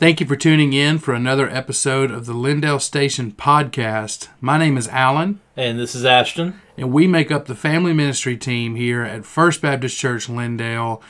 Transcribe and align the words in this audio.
Thank 0.00 0.18
you 0.20 0.26
for 0.26 0.34
tuning 0.36 0.72
in 0.72 0.98
for 0.98 1.12
another 1.12 1.48
episode 1.50 2.10
of 2.10 2.24
the 2.24 2.32
Lindale 2.32 2.80
Station 2.80 3.32
podcast. 3.32 4.28
My 4.40 4.56
name 4.56 4.78
is 4.78 4.88
Alan, 4.88 5.40
And 5.58 5.78
this 5.78 5.94
is 5.94 6.06
Ashton. 6.06 6.58
and 6.78 6.90
we 6.90 7.06
make 7.06 7.30
up 7.30 7.44
the 7.46 7.54
family 7.54 7.92
ministry 7.92 8.34
team 8.38 8.76
here 8.76 9.02
at 9.02 9.26
First 9.26 9.60
Baptist 9.60 9.98
Church 9.98 10.26
Lindale. 10.26 11.02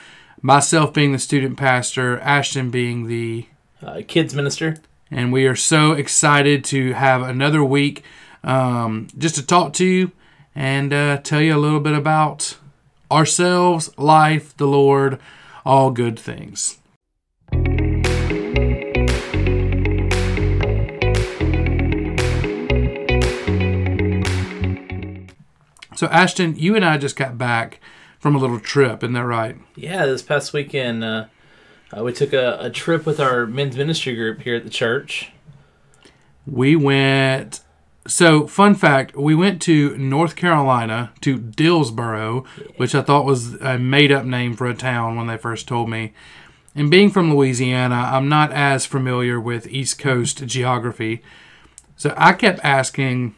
Myself 0.42 0.92
being 0.92 1.12
the 1.12 1.20
student 1.20 1.56
pastor, 1.56 2.18
Ashton 2.20 2.70
being 2.70 3.06
the 3.06 3.46
Uh, 3.80 4.02
kids 4.06 4.34
minister. 4.34 4.76
and 5.10 5.32
we 5.32 5.46
are 5.46 5.56
so 5.56 5.92
excited 5.92 6.64
to 6.64 6.92
have 6.94 7.22
another 7.22 7.62
week 7.62 8.02
um, 8.42 9.06
just 9.16 9.36
to 9.36 9.46
talk 9.46 9.72
to 9.74 9.84
you 9.86 10.10
and 10.54 10.92
uh, 10.92 11.18
tell 11.18 11.40
you 11.40 11.54
a 11.56 11.58
little 11.58 11.80
bit 11.80 11.94
about 11.94 12.56
ourselves, 13.10 13.96
life, 13.96 14.56
the 14.56 14.66
Lord, 14.66 15.20
all 15.64 15.90
good 15.92 16.18
things. 16.18 16.78
So, 26.00 26.06
Ashton, 26.06 26.56
you 26.56 26.76
and 26.76 26.82
I 26.82 26.96
just 26.96 27.14
got 27.14 27.36
back 27.36 27.78
from 28.18 28.34
a 28.34 28.38
little 28.38 28.58
trip, 28.58 29.02
isn't 29.02 29.12
that 29.12 29.26
right? 29.26 29.58
Yeah, 29.76 30.06
this 30.06 30.22
past 30.22 30.54
weekend 30.54 31.04
uh, 31.04 31.26
uh, 31.94 32.02
we 32.02 32.14
took 32.14 32.32
a, 32.32 32.56
a 32.58 32.70
trip 32.70 33.04
with 33.04 33.20
our 33.20 33.44
men's 33.44 33.76
ministry 33.76 34.16
group 34.16 34.40
here 34.40 34.54
at 34.54 34.64
the 34.64 34.70
church. 34.70 35.30
We 36.46 36.74
went. 36.74 37.60
So, 38.06 38.46
fun 38.46 38.76
fact: 38.76 39.14
we 39.14 39.34
went 39.34 39.60
to 39.60 39.94
North 39.98 40.36
Carolina 40.36 41.12
to 41.20 41.36
Dillsboro, 41.36 42.46
which 42.78 42.94
I 42.94 43.02
thought 43.02 43.26
was 43.26 43.56
a 43.56 43.78
made-up 43.78 44.24
name 44.24 44.56
for 44.56 44.66
a 44.66 44.74
town 44.74 45.16
when 45.16 45.26
they 45.26 45.36
first 45.36 45.68
told 45.68 45.90
me. 45.90 46.14
And 46.74 46.90
being 46.90 47.10
from 47.10 47.34
Louisiana, 47.34 48.08
I'm 48.10 48.30
not 48.30 48.52
as 48.52 48.86
familiar 48.86 49.38
with 49.38 49.66
East 49.66 49.98
Coast 49.98 50.46
geography, 50.46 51.20
so 51.94 52.14
I 52.16 52.32
kept 52.32 52.60
asking, 52.64 53.34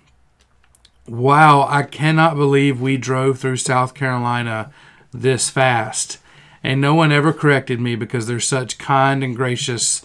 "Wow, 1.13 1.67
I 1.69 1.83
cannot 1.83 2.37
believe 2.37 2.81
we 2.81 2.97
drove 2.97 3.39
through 3.39 3.59
South 3.59 3.95
Carolina 3.95 4.73
this 5.13 5.51
fast." 5.51 6.19
And 6.65 6.81
no 6.81 6.95
one 6.95 7.13
ever 7.13 7.33
corrected 7.33 7.81
me 7.81 7.97
because 7.97 8.27
they're 8.27 8.41
such 8.41 8.79
kind 8.79 9.23
and 9.23 9.37
gracious 9.37 10.03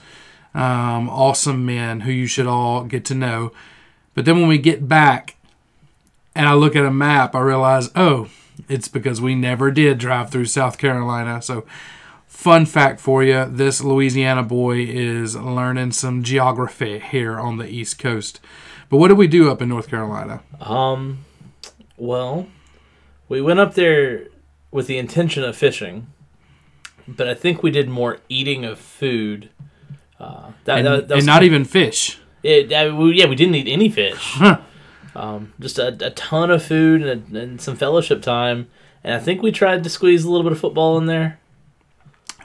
um, 0.53 1.07
awesome 1.07 1.65
men 1.65 2.01
who 2.01 2.11
you 2.11 2.27
should 2.27 2.47
all 2.47 2.83
get 2.83 3.05
to 3.05 3.15
know. 3.15 3.53
But 4.15 4.25
then 4.25 4.39
when 4.39 4.49
we 4.49 4.57
get 4.57 4.87
back 4.89 5.35
and 6.35 6.47
I 6.47 6.53
look 6.55 6.75
at 6.75 6.85
a 6.85 6.91
map, 6.91 7.35
I 7.35 7.39
realize, 7.39 7.89
oh, 7.95 8.27
it's 8.67 8.87
because 8.87 9.21
we 9.21 9.35
never 9.35 9.71
did 9.71 9.99
drive 9.99 10.31
through 10.31 10.45
South 10.45 10.77
Carolina. 10.77 11.41
So, 11.41 11.65
fun 12.27 12.65
fact 12.65 12.99
for 12.99 13.23
you 13.23 13.45
this 13.45 13.81
Louisiana 13.81 14.43
boy 14.43 14.79
is 14.79 15.35
learning 15.35 15.91
some 15.91 16.23
geography 16.23 16.99
here 16.99 17.39
on 17.39 17.57
the 17.57 17.67
East 17.67 17.97
Coast. 17.99 18.39
But 18.89 18.97
what 18.97 19.09
did 19.09 19.17
we 19.17 19.27
do 19.27 19.51
up 19.51 19.61
in 19.61 19.69
North 19.69 19.89
Carolina? 19.89 20.41
Um, 20.61 21.25
well, 21.97 22.47
we 23.27 23.41
went 23.41 23.59
up 23.59 23.73
there 23.73 24.27
with 24.71 24.87
the 24.87 24.97
intention 24.97 25.43
of 25.43 25.57
fishing, 25.57 26.07
but 27.07 27.27
I 27.27 27.33
think 27.33 27.63
we 27.63 27.71
did 27.71 27.89
more 27.89 28.19
eating 28.29 28.63
of 28.63 28.79
food. 28.79 29.49
Uh, 30.19 30.51
that, 30.65 30.79
And, 30.79 30.87
that, 30.87 31.07
that 31.09 31.17
and 31.17 31.25
not 31.25 31.43
even 31.43 31.65
fish. 31.65 32.19
It, 32.43 32.71
I, 32.71 32.89
we, 32.89 33.15
yeah, 33.19 33.27
we 33.27 33.35
didn't 33.35 33.55
eat 33.55 33.67
any 33.67 33.89
fish. 33.89 34.39
um, 35.15 35.53
just 35.59 35.77
a, 35.79 35.87
a 36.05 36.11
ton 36.11 36.49
of 36.49 36.63
food 36.63 37.01
and, 37.01 37.35
and 37.35 37.61
some 37.61 37.75
fellowship 37.75 38.21
time. 38.21 38.69
And 39.03 39.13
I 39.13 39.19
think 39.19 39.41
we 39.41 39.51
tried 39.51 39.83
to 39.83 39.89
squeeze 39.89 40.23
a 40.23 40.29
little 40.29 40.43
bit 40.43 40.53
of 40.53 40.59
football 40.59 40.97
in 40.97 41.05
there. 41.05 41.39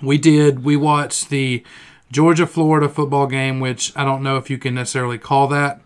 We 0.03 0.19
did. 0.19 0.65
We 0.65 0.77
watched 0.77 1.31
the 1.31 1.63
Georgia 2.11 2.47
Florida 2.47 2.89
football 2.89 3.27
game, 3.27 3.61
which 3.61 3.97
I 3.97 4.05
don't 4.05 4.23
know 4.23 4.37
if 4.37 4.51
you 4.51 4.59
can 4.59 4.75
necessarily 4.75 5.19
call 5.19 5.47
that 5.49 5.81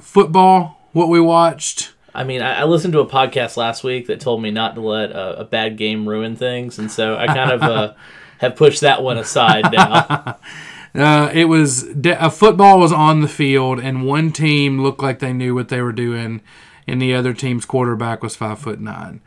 football. 0.00 0.80
What 0.92 1.08
we 1.08 1.20
watched. 1.20 1.92
I 2.14 2.22
mean, 2.22 2.40
I, 2.42 2.60
I 2.60 2.64
listened 2.64 2.92
to 2.92 3.00
a 3.00 3.06
podcast 3.06 3.56
last 3.56 3.82
week 3.82 4.06
that 4.06 4.20
told 4.20 4.40
me 4.40 4.50
not 4.52 4.76
to 4.76 4.80
let 4.80 5.10
a, 5.10 5.40
a 5.40 5.44
bad 5.44 5.76
game 5.76 6.08
ruin 6.08 6.36
things, 6.36 6.78
and 6.78 6.90
so 6.90 7.16
I 7.16 7.26
kind 7.26 7.50
of 7.50 7.62
uh, 7.62 7.94
have 8.38 8.54
pushed 8.54 8.82
that 8.82 9.02
one 9.02 9.18
aside 9.18 9.72
now. 9.72 10.38
Uh, 10.94 11.28
it 11.34 11.46
was 11.46 11.82
de- 11.82 12.24
a 12.24 12.30
football 12.30 12.78
was 12.78 12.92
on 12.92 13.20
the 13.20 13.26
field, 13.26 13.80
and 13.80 14.06
one 14.06 14.30
team 14.30 14.80
looked 14.80 15.02
like 15.02 15.18
they 15.18 15.32
knew 15.32 15.52
what 15.52 15.68
they 15.68 15.82
were 15.82 15.90
doing, 15.90 16.40
and 16.86 17.02
the 17.02 17.12
other 17.12 17.34
team's 17.34 17.64
quarterback 17.64 18.22
was 18.22 18.36
five 18.36 18.60
foot 18.60 18.78
nine. 18.78 19.20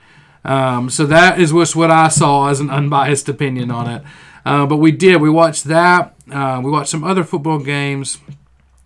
Um, 0.46 0.90
so 0.90 1.06
that 1.08 1.42
is 1.42 1.52
just 1.52 1.76
what 1.76 1.92
I 1.92 2.08
saw 2.08 2.48
as 2.48 2.62
an 2.62 2.70
unbiased 2.70 3.28
opinion 3.28 3.70
on 3.70 3.90
it. 3.90 4.04
Uh, 4.46 4.66
but 4.66 4.78
we 4.78 4.94
did. 4.94 5.20
We 5.20 5.30
watched 5.30 5.66
that. 5.66 6.16
Uh, 6.32 6.62
we 6.64 6.72
watched 6.72 6.90
some 6.90 7.04
other 7.04 7.26
football 7.26 7.60
games. 7.60 8.20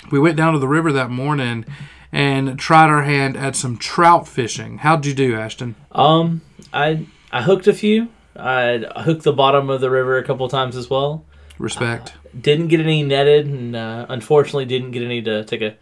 We 0.09 0.19
went 0.19 0.37
down 0.37 0.53
to 0.53 0.59
the 0.59 0.67
river 0.67 0.91
that 0.93 1.09
morning 1.09 1.65
and 2.11 2.57
tried 2.57 2.89
our 2.89 3.03
hand 3.03 3.37
at 3.37 3.55
some 3.55 3.77
trout 3.77 4.27
fishing. 4.27 4.79
How'd 4.79 5.05
you 5.05 5.13
do, 5.13 5.35
Ashton? 5.35 5.75
Um, 5.91 6.41
I 6.73 7.05
I 7.31 7.43
hooked 7.43 7.67
a 7.67 7.73
few. 7.73 8.09
I 8.35 8.77
hooked 8.97 9.23
the 9.23 9.33
bottom 9.33 9.69
of 9.69 9.81
the 9.81 9.89
river 9.89 10.17
a 10.17 10.23
couple 10.23 10.47
times 10.49 10.75
as 10.75 10.89
well. 10.89 11.25
Respect. 11.57 12.13
Didn't 12.39 12.67
get 12.67 12.79
any 12.79 13.03
netted, 13.03 13.45
and 13.45 13.75
uh, 13.75 14.05
unfortunately 14.09 14.65
didn't 14.65 14.91
get 14.91 15.03
any 15.03 15.21
to 15.21 15.43
take 15.43 15.61
a 15.61 15.75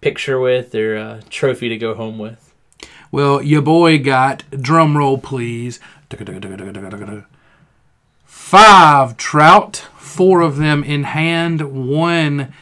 picture 0.00 0.38
with 0.38 0.74
or 0.74 0.96
a 0.96 1.22
trophy 1.30 1.68
to 1.68 1.76
go 1.78 1.94
home 1.94 2.18
with. 2.18 2.52
Well, 3.10 3.42
your 3.42 3.62
boy 3.62 3.98
got 3.98 4.44
drum 4.50 4.96
roll, 4.96 5.18
please. 5.18 5.80
Five 8.24 9.16
trout, 9.16 9.76
four 9.96 10.40
of 10.40 10.56
them 10.56 10.84
in 10.84 11.04
hand, 11.04 11.88
one 11.88 12.52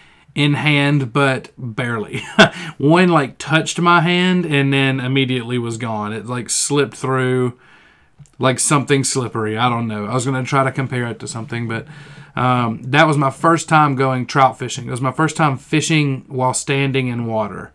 in 0.43 0.55
hand, 0.55 1.13
but 1.13 1.51
barely. 1.57 2.23
one 2.79 3.09
like 3.09 3.39
touched 3.39 3.79
my 3.79 4.01
hand 4.01 4.45
and 4.45 4.73
then 4.73 5.01
immediately 5.01 5.59
was 5.59 5.77
gone. 5.77 6.13
It 6.13 6.27
like 6.27 6.51
slipped 6.51 6.97
through 6.97 7.59
like 8.39 8.59
something 8.59 9.05
slippery. 9.05 9.57
I 9.59 9.69
don't 9.69 9.87
know. 9.87 10.07
I 10.07 10.15
was 10.15 10.25
gonna 10.25 10.45
try 10.45 10.65
to 10.65 10.73
compare 10.73 11.07
it 11.07 11.21
to 11.21 11.29
something, 11.29 11.69
but 11.69 11.87
um, 12.37 12.83
that 12.85 13.07
was 13.07 13.17
my 13.17 13.31
first 13.31 13.69
time 13.69 13.97
going 13.97 14.27
trout 14.27 14.59
fishing. 14.59 14.87
It 14.87 14.91
was 14.91 15.01
my 15.01 15.13
first 15.13 15.37
time 15.37 15.59
fishing 15.59 16.25
while 16.29 16.55
standing 16.55 17.09
in 17.09 17.27
water 17.27 17.73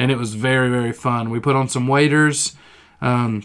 and 0.00 0.10
it 0.10 0.16
was 0.16 0.34
very 0.34 0.70
very 0.70 0.92
fun. 0.92 1.30
We 1.30 1.40
put 1.40 1.56
on 1.56 1.68
some 1.68 1.86
waders. 1.86 2.56
Um, 3.02 3.42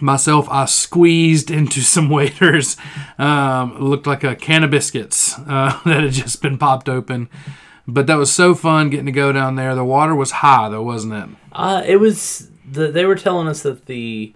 myself, 0.00 0.48
I 0.48 0.64
squeezed 0.66 1.50
into 1.50 1.80
some 1.94 2.08
waders. 2.08 2.76
Um, 3.18 3.78
looked 3.78 4.06
like 4.06 4.24
a 4.24 4.36
can 4.36 4.64
of 4.64 4.70
biscuits 4.70 5.36
uh, 5.40 5.80
that 5.84 6.04
had 6.04 6.12
just 6.12 6.40
been 6.40 6.56
popped 6.56 6.88
open. 6.88 7.28
But 7.90 8.06
that 8.06 8.16
was 8.16 8.30
so 8.30 8.54
fun 8.54 8.90
getting 8.90 9.06
to 9.06 9.12
go 9.12 9.32
down 9.32 9.56
there. 9.56 9.74
The 9.74 9.84
water 9.84 10.14
was 10.14 10.30
high 10.30 10.68
though, 10.68 10.82
wasn't 10.82 11.14
it? 11.14 11.36
Uh, 11.52 11.82
it 11.86 11.96
was 11.96 12.50
the 12.70 12.88
they 12.88 13.06
were 13.06 13.16
telling 13.16 13.48
us 13.48 13.62
that 13.62 13.86
the 13.86 14.34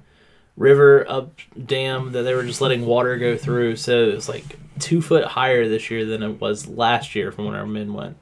river 0.57 1.09
up 1.09 1.39
dam 1.67 2.13
that 2.13 2.23
they 2.23 2.35
were 2.35 2.45
just 2.45 2.63
letting 2.63 2.87
water 2.87 3.17
go 3.19 3.37
through, 3.37 3.77
so 3.77 4.09
it 4.09 4.15
was 4.15 4.29
like 4.29 4.59
two 4.79 5.03
foot 5.03 5.25
higher 5.25 5.69
this 5.69 5.91
year 5.91 6.07
than 6.07 6.23
it 6.23 6.41
was 6.41 6.67
last 6.67 7.15
year 7.15 7.31
from 7.31 7.45
when 7.45 7.55
our 7.55 7.67
men 7.67 7.93
went. 7.93 8.17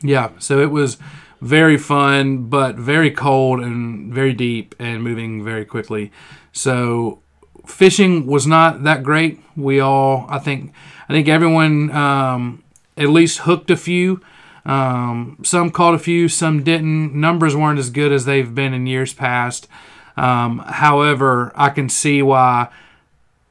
Yeah. 0.00 0.30
So 0.38 0.60
it 0.60 0.70
was 0.70 0.96
very 1.40 1.76
fun, 1.76 2.44
but 2.44 2.76
very 2.76 3.10
cold 3.10 3.60
and 3.60 4.14
very 4.14 4.32
deep 4.32 4.76
and 4.78 5.02
moving 5.02 5.44
very 5.44 5.64
quickly. 5.64 6.12
So 6.52 7.20
fishing 7.66 8.26
was 8.26 8.46
not 8.46 8.84
that 8.84 9.02
great. 9.02 9.40
We 9.56 9.80
all, 9.80 10.26
I 10.28 10.38
think, 10.38 10.72
I 11.08 11.12
think 11.12 11.28
everyone 11.28 11.90
um, 11.90 12.62
at 12.96 13.08
least 13.08 13.40
hooked 13.40 13.70
a 13.70 13.76
few. 13.76 14.20
Um, 14.64 15.38
some 15.42 15.70
caught 15.70 15.94
a 15.94 15.98
few, 15.98 16.28
some 16.28 16.62
didn't. 16.62 17.14
Numbers 17.14 17.56
weren't 17.56 17.78
as 17.78 17.90
good 17.90 18.12
as 18.12 18.24
they've 18.24 18.54
been 18.54 18.74
in 18.74 18.86
years 18.86 19.12
past. 19.12 19.68
Um, 20.16 20.58
however, 20.60 21.52
I 21.54 21.70
can 21.70 21.88
see 21.88 22.22
why 22.22 22.68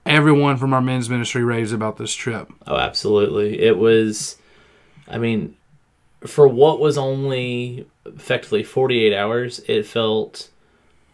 everyone 0.06 0.58
from 0.58 0.74
our 0.74 0.82
men's 0.82 1.10
ministry 1.10 1.44
raves 1.44 1.72
about 1.72 1.98
this 1.98 2.14
trip. 2.14 2.52
Oh, 2.68 2.78
absolutely. 2.78 3.62
It 3.62 3.78
was, 3.78 4.38
I 5.08 5.18
mean, 5.18 5.56
for 6.26 6.48
what 6.48 6.80
was 6.80 6.98
only 6.98 7.88
effectively 8.06 8.64
48 8.64 9.16
hours, 9.16 9.60
it 9.68 9.86
felt 9.86 10.50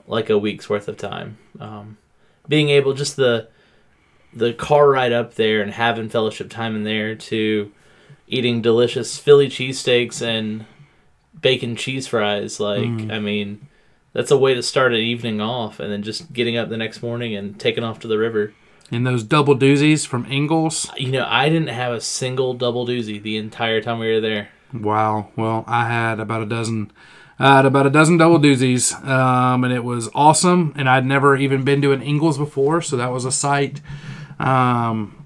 like 0.05 0.29
a 0.29 0.37
week's 0.37 0.69
worth 0.69 0.87
of 0.87 0.97
time. 0.97 1.37
Um, 1.59 1.97
being 2.47 2.69
able, 2.69 2.93
just 2.93 3.15
the 3.15 3.49
the 4.33 4.53
car 4.53 4.89
ride 4.89 5.13
up 5.13 5.33
there 5.33 5.61
and 5.61 5.71
having 5.71 6.09
fellowship 6.09 6.49
time 6.49 6.75
in 6.75 6.83
there 6.83 7.15
to 7.15 7.71
eating 8.27 8.61
delicious 8.61 9.17
Philly 9.17 9.47
cheesesteaks 9.47 10.21
and 10.21 10.65
bacon 11.39 11.75
cheese 11.75 12.07
fries. 12.07 12.59
Like, 12.59 12.83
I 13.11 13.19
mean, 13.19 13.67
that's 14.13 14.31
a 14.31 14.37
way 14.37 14.53
to 14.53 14.63
start 14.63 14.93
an 14.93 14.99
evening 14.99 15.39
off 15.41 15.79
and 15.79 15.91
then 15.91 16.03
just 16.03 16.33
getting 16.33 16.57
up 16.57 16.69
the 16.69 16.77
next 16.77 17.01
morning 17.01 17.35
and 17.35 17.59
taking 17.59 17.83
off 17.83 17.99
to 17.99 18.07
the 18.07 18.17
river. 18.17 18.53
And 18.89 19.05
those 19.05 19.23
double 19.23 19.55
doozies 19.55 20.07
from 20.07 20.25
Ingles. 20.31 20.89
You 20.97 21.11
know, 21.11 21.25
I 21.27 21.49
didn't 21.49 21.67
have 21.67 21.93
a 21.93 22.01
single 22.01 22.53
double 22.53 22.85
doozy 22.87 23.21
the 23.21 23.37
entire 23.37 23.81
time 23.81 23.99
we 23.99 24.11
were 24.11 24.21
there. 24.21 24.49
Wow. 24.73 25.29
Well, 25.35 25.63
I 25.67 25.87
had 25.87 26.19
about 26.19 26.41
a 26.41 26.45
dozen. 26.45 26.91
I 27.39 27.57
had 27.57 27.65
about 27.65 27.85
a 27.85 27.91
dozen 27.91 28.17
double 28.17 28.39
doozies, 28.39 28.93
um, 29.05 29.63
and 29.63 29.73
it 29.73 29.83
was 29.83 30.09
awesome. 30.15 30.73
And 30.75 30.89
I'd 30.89 31.05
never 31.05 31.35
even 31.35 31.63
been 31.63 31.81
to 31.83 31.91
an 31.91 32.01
Ingles 32.01 32.37
before, 32.37 32.81
so 32.81 32.97
that 32.97 33.11
was 33.11 33.25
a 33.25 33.31
sight. 33.31 33.81
Um, 34.39 35.16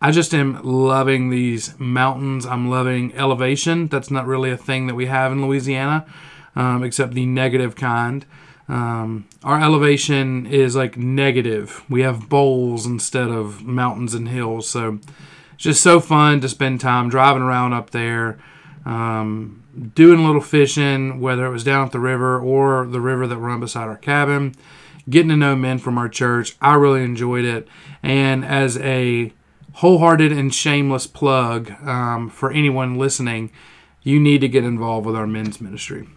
I 0.00 0.12
just 0.12 0.32
am 0.32 0.62
loving 0.62 1.28
these 1.28 1.78
mountains. 1.78 2.46
I'm 2.46 2.70
loving 2.70 3.12
elevation. 3.14 3.88
That's 3.88 4.10
not 4.10 4.26
really 4.26 4.50
a 4.50 4.56
thing 4.56 4.86
that 4.86 4.94
we 4.94 5.06
have 5.06 5.32
in 5.32 5.44
Louisiana, 5.44 6.06
um, 6.54 6.84
except 6.84 7.14
the 7.14 7.26
negative 7.26 7.74
kind. 7.74 8.24
Um, 8.68 9.26
our 9.42 9.60
elevation 9.60 10.46
is 10.46 10.76
like 10.76 10.96
negative. 10.96 11.82
We 11.88 12.02
have 12.02 12.28
bowls 12.28 12.86
instead 12.86 13.28
of 13.28 13.64
mountains 13.64 14.14
and 14.14 14.28
hills. 14.28 14.68
So 14.68 15.00
it's 15.54 15.64
just 15.64 15.82
so 15.82 15.98
fun 15.98 16.40
to 16.42 16.48
spend 16.48 16.80
time 16.80 17.08
driving 17.08 17.42
around 17.42 17.72
up 17.72 17.90
there, 17.90 18.38
um, 18.84 19.64
doing 19.94 20.20
a 20.20 20.26
little 20.26 20.40
fishing, 20.40 21.18
whether 21.18 21.44
it 21.46 21.50
was 21.50 21.64
down 21.64 21.86
at 21.86 21.92
the 21.92 21.98
river 21.98 22.38
or 22.38 22.86
the 22.86 23.00
river 23.00 23.26
that 23.26 23.36
run 23.36 23.58
beside 23.58 23.88
our 23.88 23.96
cabin, 23.96 24.54
getting 25.10 25.30
to 25.30 25.36
know 25.36 25.56
men 25.56 25.78
from 25.78 25.98
our 25.98 26.08
church. 26.08 26.56
I 26.60 26.74
really 26.74 27.02
enjoyed 27.02 27.44
it. 27.44 27.66
And 28.02 28.44
as 28.44 28.76
a 28.78 29.32
wholehearted 29.78 30.32
and 30.32 30.52
shameless 30.52 31.06
plug 31.06 31.70
um, 31.86 32.28
for 32.28 32.50
anyone 32.50 32.98
listening, 32.98 33.48
you 34.02 34.18
need 34.18 34.40
to 34.40 34.48
get 34.48 34.64
involved 34.64 35.06
with 35.06 35.14
our 35.14 35.26
men's 35.26 35.60
ministry. 35.60 36.08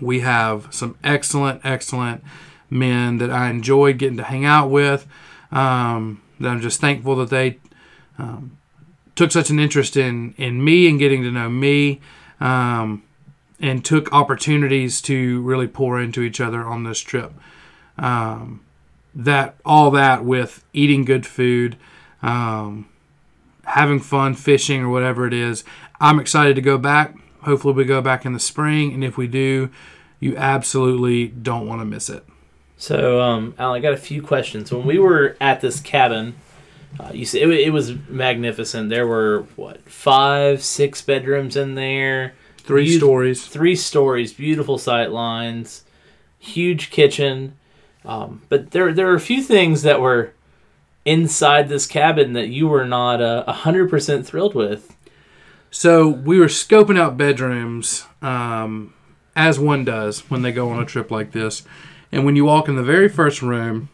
We 0.00 0.20
have 0.20 0.68
some 0.70 0.96
excellent, 1.04 1.60
excellent 1.64 2.24
men 2.70 3.18
that 3.18 3.30
I 3.30 3.50
enjoyed 3.50 3.98
getting 3.98 4.16
to 4.16 4.22
hang 4.22 4.46
out 4.46 4.70
with. 4.70 5.06
Um, 5.52 6.22
that 6.40 6.48
I'm 6.48 6.62
just 6.62 6.80
thankful 6.80 7.16
that 7.16 7.28
they 7.28 7.58
um, 8.18 8.56
took 9.14 9.32
such 9.32 9.50
an 9.50 9.58
interest 9.58 9.94
in 9.94 10.34
in 10.38 10.64
me 10.64 10.88
and 10.88 10.98
getting 10.98 11.22
to 11.24 11.30
know 11.30 11.50
me, 11.50 12.00
um, 12.40 13.02
and 13.60 13.84
took 13.84 14.10
opportunities 14.14 15.02
to 15.02 15.42
really 15.42 15.66
pour 15.66 16.00
into 16.00 16.22
each 16.22 16.40
other 16.40 16.64
on 16.64 16.84
this 16.84 17.00
trip. 17.00 17.34
Um, 17.98 18.64
that 19.14 19.56
all 19.64 19.90
that 19.90 20.24
with 20.24 20.64
eating 20.72 21.04
good 21.04 21.26
food, 21.26 21.76
um, 22.22 22.88
having 23.64 24.00
fun 24.00 24.34
fishing 24.34 24.82
or 24.82 24.88
whatever 24.88 25.26
it 25.26 25.34
is. 25.34 25.64
I'm 26.00 26.18
excited 26.20 26.54
to 26.56 26.62
go 26.62 26.78
back. 26.78 27.14
Hopefully, 27.42 27.74
we 27.74 27.84
go 27.84 28.00
back 28.00 28.24
in 28.26 28.32
the 28.32 28.40
spring, 28.40 28.92
and 28.92 29.04
if 29.04 29.16
we 29.16 29.26
do, 29.26 29.70
you 30.20 30.36
absolutely 30.36 31.28
don't 31.28 31.66
want 31.66 31.80
to 31.80 31.84
miss 31.84 32.08
it. 32.08 32.24
So, 32.76 33.20
um, 33.20 33.54
Al, 33.58 33.74
I 33.74 33.80
got 33.80 33.92
a 33.92 33.96
few 33.98 34.22
questions. 34.22 34.72
When 34.72 34.86
we 34.86 34.98
were 34.98 35.36
at 35.40 35.60
this 35.60 35.80
cabin, 35.80 36.34
uh, 36.98 37.10
you 37.12 37.24
see, 37.24 37.40
it, 37.40 37.48
it 37.48 37.70
was 37.72 37.94
magnificent. 38.08 38.88
There 38.90 39.06
were 39.06 39.46
what 39.56 39.80
five, 39.88 40.62
six 40.62 41.02
bedrooms 41.02 41.56
in 41.56 41.74
there, 41.74 42.34
Three 42.58 42.84
Beaut- 42.86 42.98
stories. 43.00 43.46
three 43.46 43.74
stories, 43.76 44.32
beautiful 44.32 44.78
sight 44.78 45.10
lines, 45.10 45.84
huge 46.38 46.90
kitchen. 46.90 47.54
Um, 48.04 48.42
but 48.48 48.70
there, 48.72 48.92
there 48.92 49.08
are 49.10 49.14
a 49.14 49.20
few 49.20 49.42
things 49.42 49.82
that 49.82 50.00
were 50.00 50.32
inside 51.08 51.68
this 51.68 51.86
cabin 51.86 52.34
that 52.34 52.48
you 52.48 52.68
were 52.68 52.86
not 52.86 53.20
uh, 53.20 53.44
a 53.46 53.52
hundred 53.52 53.88
percent 53.88 54.26
thrilled 54.26 54.54
with. 54.54 54.94
So 55.70 56.08
we 56.08 56.38
were 56.38 56.46
scoping 56.46 56.98
out 56.98 57.16
bedrooms, 57.16 58.06
um, 58.22 58.94
as 59.34 59.58
one 59.58 59.84
does 59.84 60.20
when 60.30 60.42
they 60.42 60.52
go 60.52 60.70
on 60.70 60.82
a 60.82 60.86
trip 60.86 61.10
like 61.10 61.32
this. 61.32 61.62
And 62.12 62.24
when 62.24 62.36
you 62.36 62.44
walk 62.44 62.68
in 62.68 62.76
the 62.76 62.82
very 62.82 63.08
first 63.08 63.42
room, 63.42 63.88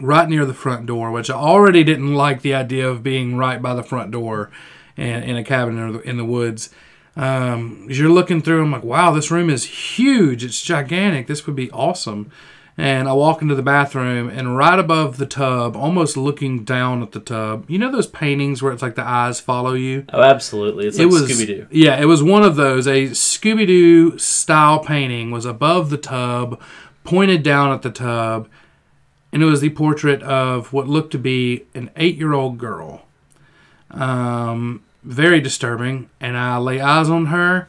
right 0.00 0.28
near 0.28 0.44
the 0.44 0.54
front 0.54 0.86
door, 0.86 1.10
which 1.10 1.30
I 1.30 1.34
already 1.34 1.84
didn't 1.84 2.14
like 2.14 2.42
the 2.42 2.54
idea 2.54 2.88
of 2.88 3.02
being 3.02 3.36
right 3.36 3.60
by 3.60 3.74
the 3.74 3.82
front 3.82 4.10
door 4.10 4.50
in, 4.96 5.22
in 5.22 5.36
a 5.36 5.44
cabin 5.44 5.78
in 5.78 5.92
the, 5.92 6.00
in 6.00 6.16
the 6.16 6.24
woods. 6.24 6.70
Um, 7.16 7.86
as 7.90 7.98
you're 7.98 8.10
looking 8.10 8.42
through, 8.42 8.62
I'm 8.62 8.72
like, 8.72 8.84
wow, 8.84 9.12
this 9.12 9.30
room 9.30 9.50
is 9.50 9.64
huge. 9.96 10.44
It's 10.44 10.62
gigantic. 10.62 11.26
This 11.26 11.46
would 11.46 11.56
be 11.56 11.70
awesome. 11.70 12.30
And 12.76 13.08
I 13.08 13.12
walk 13.12 13.40
into 13.40 13.54
the 13.54 13.62
bathroom, 13.62 14.28
and 14.28 14.56
right 14.56 14.78
above 14.78 15.18
the 15.18 15.26
tub, 15.26 15.76
almost 15.76 16.16
looking 16.16 16.64
down 16.64 17.02
at 17.02 17.12
the 17.12 17.20
tub, 17.20 17.70
you 17.70 17.78
know 17.78 17.92
those 17.92 18.08
paintings 18.08 18.62
where 18.62 18.72
it's 18.72 18.82
like 18.82 18.96
the 18.96 19.06
eyes 19.06 19.38
follow 19.38 19.74
you? 19.74 20.04
Oh, 20.12 20.22
absolutely! 20.22 20.88
It's 20.88 20.98
like 20.98 21.04
it 21.04 21.10
was 21.12 21.30
Scooby 21.30 21.46
Doo. 21.46 21.66
Yeah, 21.70 22.00
it 22.00 22.06
was 22.06 22.20
one 22.20 22.42
of 22.42 22.56
those. 22.56 22.88
A 22.88 23.10
Scooby 23.10 23.64
Doo 23.64 24.18
style 24.18 24.80
painting 24.80 25.30
was 25.30 25.44
above 25.44 25.90
the 25.90 25.98
tub, 25.98 26.60
pointed 27.04 27.44
down 27.44 27.72
at 27.72 27.82
the 27.82 27.90
tub, 27.90 28.48
and 29.32 29.40
it 29.40 29.46
was 29.46 29.60
the 29.60 29.70
portrait 29.70 30.22
of 30.24 30.72
what 30.72 30.88
looked 30.88 31.12
to 31.12 31.18
be 31.18 31.66
an 31.74 31.90
eight-year-old 31.94 32.58
girl. 32.58 33.06
Um, 33.92 34.82
very 35.04 35.40
disturbing. 35.40 36.10
And 36.20 36.36
I 36.36 36.56
lay 36.56 36.80
eyes 36.80 37.08
on 37.08 37.26
her, 37.26 37.68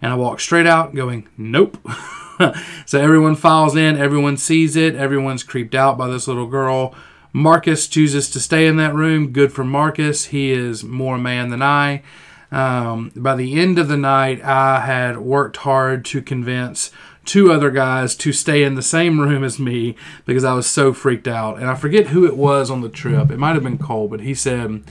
and 0.00 0.12
I 0.12 0.16
walk 0.16 0.40
straight 0.40 0.66
out, 0.66 0.94
going, 0.94 1.28
"Nope." 1.36 1.78
so 2.86 3.00
everyone 3.00 3.34
files 3.34 3.76
in, 3.76 3.96
everyone 3.96 4.36
sees 4.36 4.76
it, 4.76 4.94
everyone's 4.94 5.42
creeped 5.42 5.74
out 5.74 5.98
by 5.98 6.08
this 6.08 6.28
little 6.28 6.46
girl. 6.46 6.94
Marcus 7.32 7.86
chooses 7.86 8.30
to 8.30 8.40
stay 8.40 8.66
in 8.66 8.76
that 8.76 8.94
room. 8.94 9.32
Good 9.32 9.52
for 9.52 9.64
Marcus. 9.64 10.26
He 10.26 10.52
is 10.52 10.82
more 10.82 11.18
man 11.18 11.50
than 11.50 11.62
I. 11.62 12.02
Um, 12.50 13.12
by 13.14 13.34
the 13.34 13.60
end 13.60 13.78
of 13.78 13.88
the 13.88 13.96
night, 13.96 14.42
I 14.42 14.80
had 14.80 15.18
worked 15.18 15.58
hard 15.58 16.04
to 16.06 16.22
convince 16.22 16.90
two 17.26 17.52
other 17.52 17.70
guys 17.70 18.14
to 18.16 18.32
stay 18.32 18.62
in 18.62 18.76
the 18.76 18.82
same 18.82 19.20
room 19.20 19.44
as 19.44 19.58
me 19.58 19.96
because 20.24 20.44
I 20.44 20.54
was 20.54 20.66
so 20.66 20.92
freaked 20.92 21.28
out. 21.28 21.58
And 21.58 21.68
I 21.68 21.74
forget 21.74 22.08
who 22.08 22.24
it 22.24 22.36
was 22.36 22.70
on 22.70 22.80
the 22.80 22.88
trip. 22.88 23.30
It 23.30 23.38
might 23.38 23.54
have 23.54 23.64
been 23.64 23.78
Cole, 23.78 24.08
but 24.08 24.20
he 24.20 24.32
said, 24.32 24.84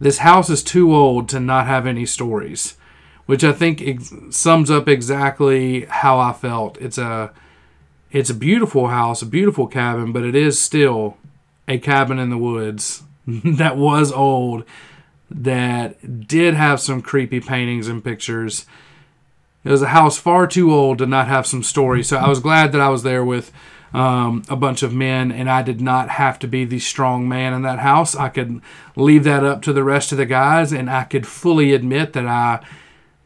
This 0.00 0.18
house 0.18 0.50
is 0.50 0.62
too 0.62 0.94
old 0.94 1.28
to 1.28 1.38
not 1.38 1.66
have 1.66 1.86
any 1.86 2.06
stories 2.06 2.76
which 3.26 3.44
I 3.44 3.52
think 3.52 3.80
ex- 3.80 4.12
sums 4.30 4.70
up 4.70 4.88
exactly 4.88 5.86
how 5.86 6.18
I 6.18 6.32
felt. 6.32 6.78
It's 6.80 6.98
a 6.98 7.32
it's 8.10 8.30
a 8.30 8.34
beautiful 8.34 8.88
house, 8.88 9.22
a 9.22 9.26
beautiful 9.26 9.66
cabin, 9.66 10.12
but 10.12 10.24
it 10.24 10.34
is 10.34 10.60
still 10.60 11.16
a 11.66 11.78
cabin 11.78 12.18
in 12.18 12.28
the 12.30 12.38
woods 12.38 13.02
that 13.26 13.76
was 13.76 14.12
old 14.12 14.64
that 15.30 16.28
did 16.28 16.54
have 16.54 16.78
some 16.78 17.00
creepy 17.00 17.40
paintings 17.40 17.88
and 17.88 18.04
pictures. 18.04 18.66
It 19.64 19.70
was 19.70 19.82
a 19.82 19.88
house 19.88 20.18
far 20.18 20.46
too 20.46 20.72
old 20.72 20.98
to 20.98 21.06
not 21.06 21.28
have 21.28 21.46
some 21.46 21.62
story. 21.62 22.02
So 22.02 22.16
I 22.16 22.28
was 22.28 22.40
glad 22.40 22.72
that 22.72 22.80
I 22.80 22.88
was 22.88 23.02
there 23.02 23.24
with 23.24 23.52
um, 23.94 24.42
a 24.48 24.56
bunch 24.56 24.82
of 24.82 24.92
men 24.92 25.30
and 25.30 25.48
I 25.48 25.62
did 25.62 25.80
not 25.80 26.10
have 26.10 26.38
to 26.40 26.48
be 26.48 26.64
the 26.64 26.78
strong 26.78 27.28
man 27.28 27.52
in 27.54 27.62
that 27.62 27.78
house. 27.78 28.14
I 28.14 28.28
could 28.28 28.60
leave 28.96 29.24
that 29.24 29.44
up 29.44 29.62
to 29.62 29.72
the 29.72 29.84
rest 29.84 30.12
of 30.12 30.18
the 30.18 30.26
guys 30.26 30.72
and 30.72 30.90
I 30.90 31.04
could 31.04 31.26
fully 31.26 31.72
admit 31.72 32.12
that 32.14 32.26
I 32.26 32.64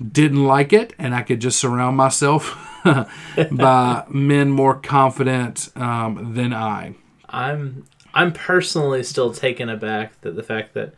didn't 0.01 0.45
like 0.45 0.73
it, 0.73 0.95
and 0.99 1.15
I 1.15 1.23
could 1.23 1.41
just 1.41 1.59
surround 1.59 1.97
myself 1.97 2.57
by 3.53 4.05
men 4.09 4.51
more 4.51 4.75
confident 4.75 5.71
um, 5.77 6.35
than 6.35 6.53
I. 6.53 6.95
I'm 7.29 7.85
I'm 8.15 8.33
personally 8.33 9.03
still 9.03 9.33
taken 9.33 9.69
aback 9.69 10.21
that 10.23 10.37
the 10.37 10.43
fact 10.43 10.75
that 10.75 10.95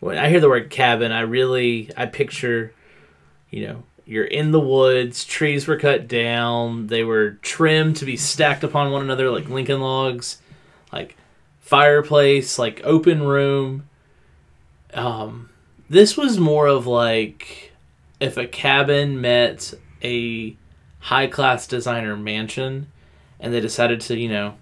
when 0.00 0.18
I 0.18 0.28
hear 0.28 0.40
the 0.40 0.48
word 0.48 0.70
cabin, 0.70 1.12
I 1.12 1.20
really 1.20 1.90
I 1.96 2.06
picture, 2.06 2.72
you 3.50 3.66
know, 3.66 3.82
you're 4.06 4.24
in 4.24 4.50
the 4.50 4.60
woods, 4.60 5.24
trees 5.24 5.68
were 5.68 5.76
cut 5.76 6.08
down, 6.08 6.88
they 6.88 7.04
were 7.04 7.32
trimmed 7.42 7.96
to 7.96 8.04
be 8.04 8.16
stacked 8.16 8.64
upon 8.64 8.90
one 8.90 9.02
another 9.02 9.30
like 9.30 9.48
Lincoln 9.48 9.80
logs, 9.80 10.40
like 10.92 11.16
fireplace, 11.60 12.58
like 12.58 12.80
open 12.84 13.22
room. 13.22 13.88
Um, 14.94 15.50
this 15.88 16.16
was 16.16 16.38
more 16.38 16.66
of 16.66 16.86
like 16.86 17.69
if 18.20 18.36
a 18.36 18.46
cabin 18.46 19.20
met 19.20 19.72
a 20.04 20.56
high 21.00 21.26
class 21.26 21.66
designer 21.66 22.16
mansion 22.16 22.86
and 23.38 23.52
they 23.54 23.60
decided 23.60 24.00
to, 24.02 24.16
you 24.18 24.28
know, 24.28 24.54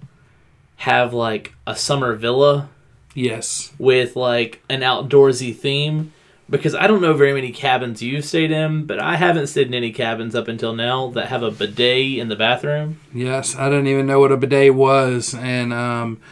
have 0.76 1.12
like 1.12 1.54
a 1.66 1.74
summer 1.74 2.14
villa 2.14 2.68
Yes. 3.14 3.72
with 3.78 4.14
like 4.14 4.62
an 4.68 4.80
outdoorsy 4.80 5.54
theme. 5.56 6.12
Because 6.50 6.74
I 6.74 6.86
don't 6.86 7.02
know 7.02 7.12
very 7.12 7.34
many 7.34 7.50
cabins 7.52 8.00
you've 8.00 8.24
stayed 8.24 8.50
in, 8.50 8.86
but 8.86 8.98
I 8.98 9.16
haven't 9.16 9.48
stayed 9.48 9.66
in 9.66 9.74
any 9.74 9.92
cabins 9.92 10.34
up 10.34 10.48
until 10.48 10.74
now 10.74 11.08
that 11.10 11.26
have 11.26 11.42
a 11.42 11.50
bidet 11.50 12.18
in 12.18 12.28
the 12.28 12.36
bathroom. 12.36 13.00
Yes. 13.12 13.54
I 13.54 13.68
didn't 13.68 13.88
even 13.88 14.06
know 14.06 14.18
what 14.20 14.32
a 14.32 14.36
bidet 14.38 14.74
was. 14.74 15.34
And 15.34 15.74
um, 15.74 16.22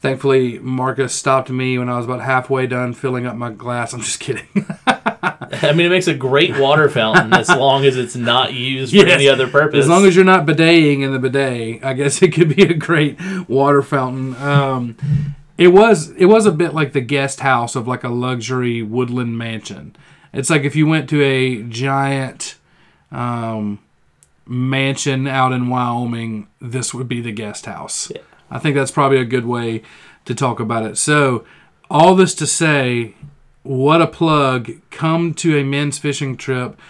thankfully, 0.00 0.58
Marcus 0.58 1.14
stopped 1.14 1.48
me 1.48 1.78
when 1.78 1.88
I 1.88 1.96
was 1.96 2.04
about 2.04 2.20
halfway 2.20 2.66
done 2.66 2.92
filling 2.92 3.24
up 3.24 3.36
my 3.36 3.50
glass. 3.50 3.92
I'm 3.94 4.00
just 4.02 4.20
kidding. 4.20 4.48
I 5.62 5.72
mean, 5.72 5.86
it 5.86 5.90
makes 5.90 6.06
a 6.06 6.14
great 6.14 6.58
water 6.58 6.88
fountain 6.88 7.32
as 7.32 7.48
long 7.64 7.84
as 7.84 7.96
it's 7.96 8.16
not 8.16 8.54
used 8.54 8.92
for 8.92 8.98
Yes. 8.98 9.10
any 9.10 9.28
other 9.28 9.48
purpose. 9.48 9.84
As 9.84 9.88
long 9.88 10.04
as 10.06 10.14
you're 10.16 10.24
not 10.24 10.46
bideting 10.46 11.02
in 11.02 11.12
the 11.12 11.18
bidet, 11.18 11.84
I 11.84 11.92
guess 11.94 12.20
it 12.22 12.32
could 12.32 12.54
be 12.54 12.62
a 12.62 12.74
great 12.74 13.18
water 13.48 13.82
fountain. 13.82 14.34
Um, 14.36 14.96
it 15.56 15.68
was 15.68 16.10
it 16.12 16.26
was 16.26 16.46
a 16.46 16.52
bit 16.52 16.72
like 16.74 16.92
the 16.92 17.00
guest 17.00 17.40
house 17.40 17.74
of 17.76 17.88
like 17.88 18.04
a 18.04 18.08
luxury 18.08 18.82
woodland 18.82 19.36
mansion. 19.38 19.96
It's 20.32 20.50
like 20.50 20.62
if 20.62 20.76
you 20.76 20.86
went 20.86 21.08
to 21.10 21.22
a 21.22 21.62
giant 21.62 22.56
um, 23.10 23.80
mansion 24.46 25.26
out 25.26 25.52
in 25.52 25.68
Wyoming, 25.68 26.48
this 26.60 26.92
would 26.94 27.08
be 27.08 27.20
the 27.20 27.32
guest 27.32 27.66
house. 27.66 28.10
Yeah. 28.14 28.22
I 28.50 28.58
think 28.58 28.76
that's 28.76 28.90
probably 28.90 29.18
a 29.18 29.24
good 29.24 29.46
way 29.46 29.82
to 30.24 30.34
talk 30.34 30.60
about 30.60 30.84
it. 30.84 30.96
So, 30.98 31.44
all 31.90 32.14
this 32.14 32.34
to 32.36 32.46
say, 32.46 33.14
what 33.68 34.00
a 34.00 34.06
plug! 34.06 34.72
Come 34.90 35.34
to 35.34 35.58
a 35.58 35.62
men's 35.62 35.98
fishing 35.98 36.38
trip. 36.38 36.80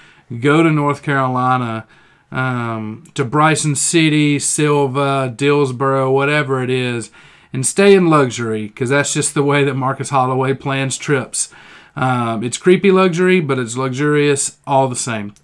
Go 0.41 0.63
to 0.63 0.71
North 0.71 1.03
Carolina, 1.03 1.89
um, 2.31 3.03
to 3.15 3.25
Bryson 3.25 3.75
City, 3.75 4.39
Sylva, 4.39 5.35
Dillsboro, 5.35 6.13
whatever 6.13 6.63
it 6.63 6.71
is, 6.71 7.11
and 7.53 7.67
stay 7.67 7.95
in 7.95 8.09
luxury 8.09 8.69
because 8.69 8.91
that's 8.91 9.13
just 9.13 9.35
the 9.35 9.43
way 9.43 9.65
that 9.65 9.75
Marcus 9.75 10.11
Holloway 10.11 10.55
plans 10.55 10.97
trips. 10.97 11.53
Um, 11.97 12.45
it's 12.45 12.59
creepy 12.59 12.93
luxury, 12.93 13.41
but 13.41 13.59
it's 13.59 13.77
luxurious 13.77 14.59
all 14.65 14.87
the 14.87 14.95
same. 14.95 15.35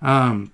Um, 0.00 0.50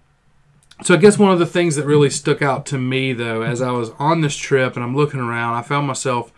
so 0.82 0.94
I 0.94 0.96
guess 0.96 1.20
one 1.20 1.30
of 1.30 1.38
the 1.38 1.46
things 1.46 1.76
that 1.76 1.86
really 1.86 2.10
stuck 2.10 2.42
out 2.42 2.66
to 2.66 2.78
me, 2.78 3.12
though, 3.12 3.42
as 3.42 3.62
I 3.62 3.70
was 3.70 3.90
on 4.00 4.22
this 4.22 4.34
trip 4.34 4.74
and 4.74 4.84
I'm 4.84 4.96
looking 4.96 5.20
around, 5.20 5.54
I 5.54 5.62
found 5.62 5.86
myself 5.86 6.32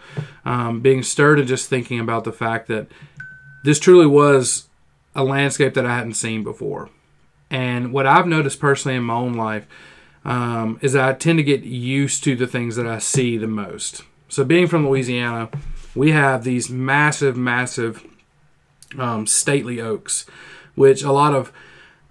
um, 0.45 0.81
being 0.81 1.03
stirred 1.03 1.39
and 1.39 1.49
just 1.49 1.71
thinking 1.71 1.99
about 1.99 2.25
the 2.25 2.33
fact 2.33 2.69
that 2.69 2.89
this 3.65 3.79
truly 3.79 4.07
was 4.07 4.69
a 5.15 5.25
landscape 5.25 5.75
that 5.75 5.87
I 5.87 5.97
hadn't 5.97 6.15
seen 6.15 6.45
before. 6.45 6.91
And 7.51 7.93
what 7.93 8.07
I've 8.07 8.27
noticed 8.27 8.61
personally 8.61 8.97
in 8.97 9.05
my 9.05 9.15
own 9.15 9.35
life 9.35 9.67
um, 10.25 10.79
is 10.83 10.95
I 10.95 11.13
tend 11.15 11.39
to 11.39 11.43
get 11.43 11.63
used 11.63 12.23
to 12.25 12.37
the 12.37 12.47
things 12.47 12.77
that 12.77 12.87
I 12.87 12.99
see 12.99 13.39
the 13.39 13.47
most. 13.47 14.03
So, 14.29 14.45
being 14.45 14.67
from 14.67 14.87
Louisiana, 14.87 15.49
we 15.95 16.11
have 16.11 16.45
these 16.45 16.69
massive, 16.69 17.37
massive 17.37 18.07
um, 18.99 19.27
stately 19.27 19.81
oaks, 19.81 20.27
which 20.75 21.03
a 21.03 21.13
lot 21.13 21.35
of 21.35 21.51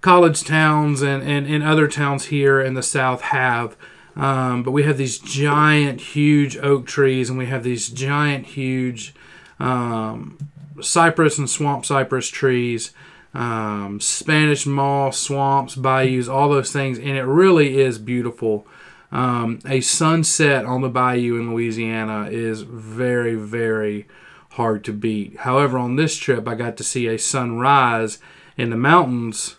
college 0.00 0.44
towns 0.44 1.02
and, 1.02 1.22
and, 1.22 1.46
and 1.46 1.62
other 1.62 1.86
towns 1.86 2.26
here 2.26 2.60
in 2.60 2.74
the 2.74 2.82
South 2.82 3.20
have. 3.22 3.76
Um, 4.16 4.64
but 4.64 4.72
we 4.72 4.82
have 4.82 4.98
these 4.98 5.18
giant, 5.18 6.00
huge 6.00 6.56
oak 6.56 6.86
trees, 6.86 7.30
and 7.30 7.38
we 7.38 7.46
have 7.46 7.62
these 7.62 7.88
giant, 7.88 8.46
huge 8.46 9.14
um, 9.60 10.38
cypress 10.80 11.38
and 11.38 11.48
swamp 11.48 11.84
cypress 11.84 12.28
trees 12.28 12.92
um, 13.34 14.00
Spanish 14.00 14.66
moss, 14.66 15.18
swamps, 15.18 15.74
bayous, 15.74 16.28
all 16.28 16.48
those 16.48 16.72
things, 16.72 16.98
and 16.98 17.10
it 17.10 17.24
really 17.24 17.78
is 17.78 17.98
beautiful. 17.98 18.66
Um, 19.12 19.60
a 19.66 19.80
sunset 19.80 20.64
on 20.64 20.80
the 20.80 20.88
bayou 20.88 21.38
in 21.38 21.52
Louisiana 21.52 22.28
is 22.30 22.62
very, 22.62 23.34
very 23.34 24.06
hard 24.52 24.84
to 24.84 24.92
beat. 24.92 25.38
However, 25.38 25.78
on 25.78 25.96
this 25.96 26.16
trip, 26.16 26.48
I 26.48 26.54
got 26.54 26.76
to 26.78 26.84
see 26.84 27.06
a 27.06 27.18
sunrise 27.18 28.18
in 28.56 28.70
the 28.70 28.76
mountains, 28.76 29.56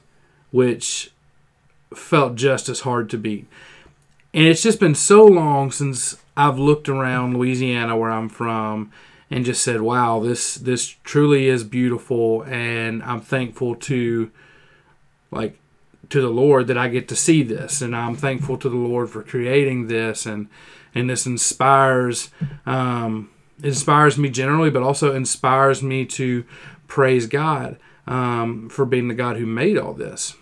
which 0.52 1.12
felt 1.96 2.36
just 2.36 2.70
as 2.70 2.82
hard 2.82 3.10
to 3.12 3.18
beat. 3.18 3.48
And 4.34 4.46
it's 4.46 4.62
just 4.62 4.80
been 4.80 4.96
so 4.96 5.24
long 5.26 5.72
since 5.72 6.18
I've 6.36 6.60
looked 6.60 6.90
around 6.90 7.38
Louisiana, 7.38 7.98
where 7.98 8.12
I'm 8.12 8.30
from, 8.30 8.92
and 9.32 9.46
just 9.46 9.64
said, 9.64 9.82
"Wow, 9.82 10.20
this 10.20 10.56
this 10.56 10.96
truly 11.04 11.48
is 11.48 11.64
beautiful," 11.64 12.44
and 12.44 13.04
I'm 13.04 13.22
thankful 13.22 13.76
to 13.76 14.32
like 15.32 15.58
to 16.10 16.22
the 16.22 16.30
Lord 16.30 16.68
that 16.68 16.78
I 16.78 16.88
get 16.88 17.08
to 17.10 17.16
see 17.16 17.44
this, 17.44 17.82
and 17.82 17.96
I'm 17.96 18.16
thankful 18.16 18.58
to 18.58 18.70
the 18.70 18.76
Lord 18.76 19.10
for 19.10 19.24
creating 19.24 19.88
this, 19.88 20.26
and 20.26 20.48
and 20.96 21.10
this 21.10 21.26
inspires 21.26 22.32
um, 22.66 23.30
inspires 23.64 24.18
me 24.18 24.30
generally, 24.30 24.70
but 24.70 24.84
also 24.84 25.16
inspires 25.16 25.84
me 25.84 26.06
to 26.06 26.46
praise 26.88 27.28
God 27.28 27.78
um, 28.08 28.70
for 28.70 28.86
being 28.86 29.08
the 29.08 29.14
God 29.14 29.38
who 29.38 29.46
made 29.46 29.78
all 29.78 29.94
this. 29.94 30.36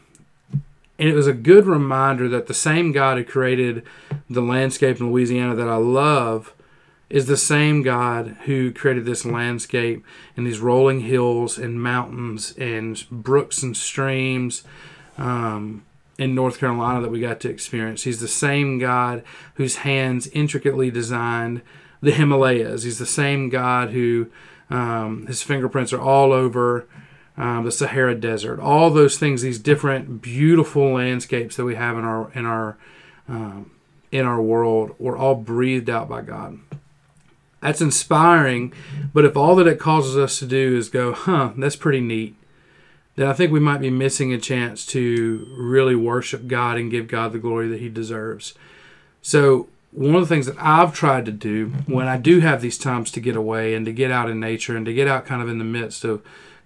And 0.99 1.07
it 1.07 1.13
was 1.13 1.27
a 1.27 1.33
good 1.33 1.65
reminder 1.67 2.27
that 2.29 2.47
the 2.47 2.53
same 2.53 2.91
God 2.91 3.17
who 3.17 3.23
created 3.23 3.83
the 4.29 4.41
landscape 4.41 4.99
in 4.99 5.11
Louisiana 5.11 5.53
that 5.55 5.67
I 5.67 5.75
love 5.75 6.53
is 7.09 7.27
the 7.27 7.37
same 7.37 7.83
God 7.83 8.37
who 8.45 8.71
created 8.71 9.05
this 9.05 9.25
landscape 9.25 10.05
and 10.35 10.45
these 10.45 10.59
rolling 10.59 11.01
hills 11.01 11.57
and 11.57 11.81
mountains 11.81 12.53
and 12.57 13.05
brooks 13.09 13.63
and 13.63 13.77
streams 13.77 14.63
um, 15.17 15.85
in 16.17 16.35
North 16.35 16.59
Carolina 16.59 17.01
that 17.01 17.11
we 17.11 17.21
got 17.21 17.39
to 17.41 17.49
experience. 17.49 18.03
He's 18.03 18.19
the 18.19 18.27
same 18.27 18.77
God 18.77 19.23
whose 19.55 19.77
hands 19.77 20.27
intricately 20.27 20.91
designed 20.91 21.61
the 22.01 22.11
Himalayas. 22.11 22.83
He's 22.83 22.99
the 22.99 23.05
same 23.05 23.49
God 23.49 23.91
who 23.91 24.29
um, 24.69 25.27
his 25.27 25.41
fingerprints 25.41 25.93
are 25.93 26.01
all 26.01 26.33
over 26.33 26.87
um, 27.37 27.63
the 27.63 27.71
Sahara 27.71 28.15
Desert. 28.15 28.59
All 28.59 28.89
those 28.89 29.17
things, 29.17 29.41
these 29.41 29.59
different 29.59 30.21
beautiful 30.21 30.93
landscapes 30.93 31.55
that 31.55 31.65
we 31.65 31.75
have 31.75 31.97
in 31.97 32.03
our 32.03 32.31
in 32.33 32.45
our 32.45 32.77
um, 33.29 33.71
in 34.11 34.25
our 34.25 34.41
world, 34.41 34.95
were 34.99 35.17
all 35.17 35.35
breathed 35.35 35.89
out 35.89 36.09
by 36.09 36.21
God. 36.21 36.59
That's 37.61 37.81
inspiring, 37.81 38.73
but 39.13 39.25
if 39.25 39.35
all 39.35 39.55
that 39.55 39.67
it 39.67 39.79
causes 39.79 40.15
us 40.15 40.37
to 40.39 40.45
do 40.45 40.77
is 40.77 40.89
go, 40.89 41.13
huh, 41.13 41.53
that's 41.57 41.75
pretty 41.75 42.01
neat, 42.01 42.35
then 43.15 43.27
I 43.27 43.33
think 43.33 43.51
we 43.51 43.59
might 43.59 43.81
be 43.81 43.89
missing 43.89 44.31
a 44.31 44.37
chance 44.37 44.85
to 44.87 45.47
really 45.57 45.95
worship 45.95 46.47
God 46.47 46.77
and 46.77 46.91
give 46.91 47.07
God 47.07 47.33
the 47.33 47.39
glory 47.39 47.67
that 47.69 47.79
He 47.79 47.89
deserves. 47.89 48.53
So, 49.23 49.67
one 49.91 50.15
of 50.15 50.21
the 50.21 50.27
things 50.27 50.45
that 50.45 50.57
I've 50.59 50.93
tried 50.93 51.25
to 51.25 51.31
do 51.31 51.69
when 51.87 52.07
I 52.07 52.17
do 52.17 52.41
have 52.41 52.61
these 52.61 52.77
times 52.77 53.09
to 53.11 53.19
get 53.19 53.35
away 53.35 53.73
and 53.73 53.85
to 53.87 53.93
get 53.93 54.11
out 54.11 54.29
in 54.29 54.39
nature 54.39 54.77
and 54.77 54.85
to 54.85 54.93
get 54.93 55.07
out 55.07 55.25
kind 55.25 55.41
of 55.41 55.49
in 55.49 55.57
the 55.57 55.65
midst 55.65 56.03
of 56.03 56.21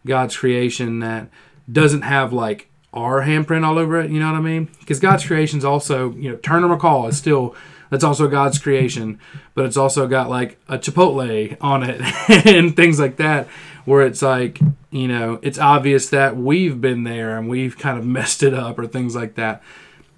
God's 0.05 0.35
creation 0.35 0.99
that 0.99 1.29
doesn't 1.71 2.01
have 2.01 2.33
like 2.33 2.67
our 2.93 3.21
handprint 3.21 3.65
all 3.65 3.77
over 3.77 3.99
it, 4.01 4.11
you 4.11 4.19
know 4.19 4.31
what 4.31 4.37
I 4.37 4.41
mean? 4.41 4.69
Because 4.79 4.99
God's 4.99 5.25
creation 5.25 5.59
is 5.59 5.65
also, 5.65 6.11
you 6.15 6.29
know, 6.29 6.35
Turner 6.37 6.67
McCall 6.67 7.07
is 7.07 7.17
still 7.17 7.55
that's 7.91 8.05
also 8.05 8.29
God's 8.29 8.57
creation, 8.57 9.19
but 9.53 9.65
it's 9.65 9.75
also 9.75 10.07
got 10.07 10.29
like 10.29 10.57
a 10.69 10.79
Chipotle 10.79 11.57
on 11.59 11.83
it 11.83 12.01
and 12.47 12.73
things 12.73 13.01
like 13.01 13.17
that, 13.17 13.47
where 13.83 14.03
it's 14.03 14.21
like, 14.21 14.59
you 14.91 15.09
know, 15.09 15.39
it's 15.41 15.59
obvious 15.59 16.09
that 16.09 16.37
we've 16.37 16.79
been 16.79 17.03
there 17.03 17.37
and 17.37 17.49
we've 17.49 17.77
kind 17.77 17.99
of 17.99 18.05
messed 18.17 18.43
it 18.43 18.53
up 18.53 18.79
or 18.79 18.87
things 18.87 19.13
like 19.13 19.35
that. 19.35 19.61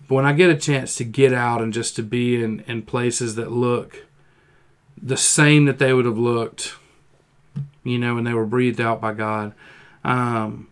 But 0.07 0.15
when 0.15 0.25
I 0.25 0.33
get 0.33 0.51
a 0.51 0.55
chance 0.55 0.95
to 0.97 1.03
get 1.03 1.33
out 1.33 1.63
and 1.63 1.73
just 1.73 1.95
to 1.95 2.03
be 2.03 2.43
in, 2.43 2.59
in 2.67 2.83
places 2.83 3.35
that 3.35 3.51
look 3.51 4.05
the 5.01 5.17
same 5.17 5.65
that 5.65 5.79
they 5.79 5.93
would 5.93 6.05
have 6.05 6.17
looked, 6.17 6.75
you 7.83 7.97
know, 7.97 8.13
when 8.13 8.23
they 8.23 8.33
were 8.33 8.45
breathed 8.45 8.79
out 8.79 9.01
by 9.01 9.13
God, 9.13 9.53
um, 10.03 10.67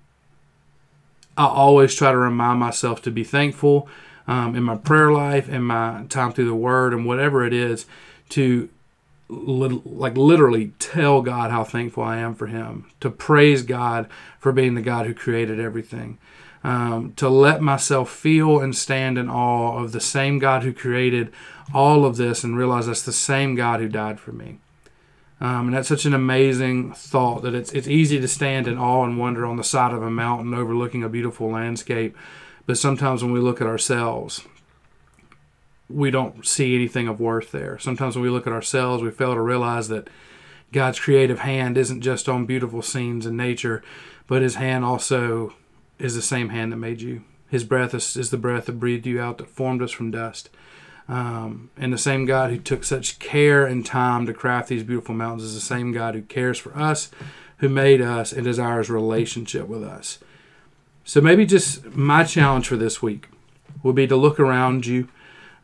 I 1.36 1.48
always 1.48 1.96
try 1.96 2.12
to 2.12 2.18
remind 2.18 2.60
myself 2.60 3.02
to 3.02 3.12
be 3.12 3.24
thankful 3.24 3.90
um, 4.32 4.56
in 4.56 4.64
my 4.64 4.78
prayer 4.78 5.12
life, 5.12 5.50
in 5.50 5.64
my 5.64 6.06
time 6.08 6.32
through 6.32 6.46
the 6.46 6.56
Word, 6.56 6.94
and 6.94 7.06
whatever 7.06 7.46
it 7.46 7.52
is, 7.52 7.86
to 8.30 8.70
li- 9.28 9.82
like 9.84 10.16
literally 10.16 10.72
tell 10.80 11.22
God 11.22 11.52
how 11.52 11.66
thankful 11.66 12.04
I 12.04 12.18
am 12.20 12.34
for 12.34 12.48
Him, 12.48 12.86
to 13.02 13.10
praise 13.10 13.62
God 13.62 14.08
for 14.40 14.54
being 14.54 14.76
the 14.76 14.82
God 14.82 15.06
who 15.06 15.14
created 15.14 15.60
everything, 15.60 16.18
um, 16.64 17.12
to 17.18 17.28
let 17.28 17.62
myself 17.62 18.10
feel 18.10 18.62
and 18.62 18.74
stand 18.74 19.18
in 19.18 19.30
awe 19.30 19.78
of 19.78 19.92
the 19.92 20.00
same 20.00 20.40
God 20.40 20.64
who 20.64 20.72
created 20.72 21.30
all 21.74 22.06
of 22.06 22.16
this, 22.16 22.42
and 22.42 22.58
realize 22.58 22.88
that's 22.88 23.02
the 23.02 23.12
same 23.12 23.56
God 23.56 23.82
who 23.82 23.90
died 23.90 24.18
for 24.18 24.32
me. 24.32 24.60
Um, 25.42 25.68
and 25.68 25.74
that's 25.74 25.90
such 25.90 26.06
an 26.06 26.14
amazing 26.14 26.94
thought 26.94 27.42
that 27.42 27.54
it's 27.54 27.74
it's 27.74 27.88
easy 27.90 28.22
to 28.22 28.30
stand 28.30 28.66
in 28.66 28.78
awe 28.78 29.04
and 29.04 29.20
wonder 29.20 29.46
on 29.46 29.58
the 29.58 29.64
side 29.66 29.92
of 29.92 30.02
a 30.02 30.10
mountain 30.10 30.54
overlooking 30.54 31.04
a 31.04 31.10
beautiful 31.10 31.52
landscape. 31.52 32.16
But 32.72 32.78
sometimes 32.78 33.22
when 33.22 33.34
we 33.34 33.42
look 33.42 33.60
at 33.60 33.68
ourselves, 33.68 34.46
we 35.90 36.10
don't 36.10 36.48
see 36.48 36.74
anything 36.74 37.10
of 37.10 37.20
worth 37.20 37.52
there. 37.52 37.78
Sometimes 37.78 38.16
when 38.16 38.24
we 38.24 38.30
look 38.30 38.48
at 38.48 38.54
ourselves, 38.54 39.04
we 39.04 39.12
fail 39.12 39.34
to 39.34 39.42
realize 39.42 39.90
that 39.90 40.10
God's 40.72 40.98
creative 40.98 41.40
hand 41.40 41.78
isn't 41.78 42.00
just 42.00 42.30
on 42.30 42.46
beautiful 42.46 42.82
scenes 42.82 43.26
in 43.26 43.36
nature, 43.36 43.84
but 44.26 44.42
His 44.42 44.56
hand 44.56 44.86
also 44.86 45.54
is 46.00 46.16
the 46.16 46.22
same 46.22 46.48
hand 46.48 46.72
that 46.72 46.78
made 46.78 47.02
you. 47.02 47.26
His 47.50 47.66
breath 47.66 47.94
is, 47.94 48.16
is 48.16 48.30
the 48.30 48.38
breath 48.38 48.68
that 48.68 48.80
breathed 48.80 49.06
you 49.06 49.20
out, 49.20 49.40
that 49.40 49.50
formed 49.50 49.82
us 49.82 49.92
from 49.92 50.10
dust. 50.10 50.50
Um, 51.10 51.72
and 51.76 51.92
the 51.92 51.98
same 51.98 52.24
God 52.24 52.52
who 52.52 52.58
took 52.58 52.86
such 52.86 53.20
care 53.20 53.66
and 53.66 53.86
time 53.86 54.26
to 54.28 54.34
craft 54.34 54.70
these 54.70 54.84
beautiful 54.84 55.14
mountains 55.14 55.44
is 55.44 55.56
the 55.56 55.60
same 55.60 55.92
God 55.92 56.16
who 56.16 56.22
cares 56.22 56.58
for 56.58 56.74
us, 56.74 57.12
who 57.58 57.68
made 57.68 58.00
us, 58.02 58.32
and 58.32 58.46
desires 58.46 58.90
relationship 58.90 59.68
with 59.68 59.84
us. 59.84 60.20
So 61.04 61.22
maybe 61.22 61.46
just 61.46 61.86
my 61.96 62.24
challenge 62.24 62.68
for 62.68 62.78
this 62.78 63.02
week 63.02 63.28
would 63.84 63.96
be 63.96 64.08
to 64.08 64.16
look 64.16 64.40
around 64.40 64.86
you. 64.86 65.08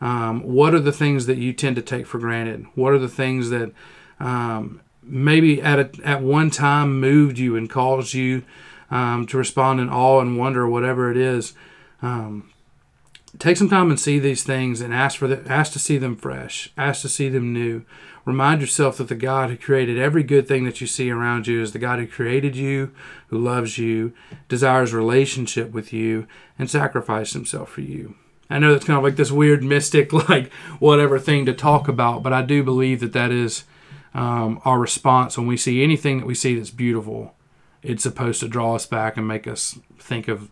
Um, 0.02 0.42
what 0.42 0.74
are 0.74 0.80
the 0.80 0.92
things 0.92 1.26
that 1.26 1.38
you 1.38 1.54
tend 1.54 1.76
to 1.76 1.82
take 1.82 2.06
for 2.06 2.20
granted? 2.20 2.66
What 2.76 2.94
are 2.94 3.00
the 3.00 3.10
things 3.10 3.50
that 3.50 3.72
um, 4.20 4.82
maybe 5.02 5.62
at 5.62 5.80
a, 5.80 5.90
at 6.04 6.22
one 6.22 6.50
time 6.52 7.00
moved 7.00 7.38
you 7.40 7.56
and 7.56 7.70
caused 7.70 8.14
you 8.14 8.44
um, 8.92 9.26
to 9.28 9.38
respond 9.38 9.80
in 9.80 9.90
awe 9.90 10.20
and 10.22 10.38
wonder, 10.38 10.68
whatever 10.68 11.10
it 11.12 11.18
is? 11.18 11.54
Take 13.40 13.58
some 13.58 13.70
time 13.70 13.90
and 13.90 14.00
see 14.00 14.18
these 14.18 14.44
things 14.44 14.82
and 14.82 14.94
ask 14.94 15.18
for 15.18 15.28
the, 15.28 15.44
ask 15.52 15.74
to 15.74 15.80
see 15.80 15.98
them 15.98 16.16
fresh, 16.16 16.72
ask 16.78 17.02
to 17.02 17.10
see 17.10 17.30
them 17.30 17.54
new. 17.54 17.84
Remind 18.26 18.62
yourself 18.62 18.98
that 18.98 19.10
the 19.10 19.16
God 19.16 19.50
who 19.50 19.58
created 19.58 20.00
every 20.00 20.24
good 20.24 20.48
thing 20.48 20.66
that 20.66 20.82
you 20.82 20.88
see 20.88 21.12
around 21.12 21.48
you 21.48 21.62
is 21.62 21.72
the 21.72 21.80
God 21.80 22.00
who 22.00 22.08
created 22.08 22.56
you, 22.56 22.92
who 23.28 23.38
loves 23.38 23.78
you, 23.78 24.14
desires 24.50 24.94
relationship 24.94 25.72
with 25.72 25.94
you, 25.94 26.28
and 26.58 26.70
sacrificed 26.70 27.34
himself 27.34 27.70
for 27.70 27.82
you. 27.82 28.16
I 28.50 28.60
know 28.60 28.72
that's 28.72 28.86
kind 28.86 28.98
of 28.98 29.04
like 29.04 29.18
this 29.18 29.32
weird 29.32 29.64
mystic, 29.64 30.12
like 30.30 30.52
whatever 30.80 31.20
thing 31.20 31.46
to 31.46 31.54
talk 31.54 31.88
about, 31.88 32.24
but 32.24 32.34
I 32.34 32.42
do 32.42 32.64
believe 32.64 33.02
that 33.02 33.14
that 33.14 33.32
is 33.32 33.66
um, 34.14 34.60
our 34.66 34.80
response 34.80 35.38
when 35.38 35.48
we 35.48 35.58
see 35.58 35.84
anything 35.84 36.20
that 36.20 36.26
we 36.26 36.36
see 36.36 36.56
that's 36.56 36.72
beautiful. 36.72 37.36
It's 37.84 38.04
supposed 38.04 38.40
to 38.40 38.48
draw 38.48 38.76
us 38.76 38.86
back 38.86 39.16
and 39.16 39.28
make 39.28 39.48
us 39.48 39.78
think 40.00 40.28
of 40.28 40.50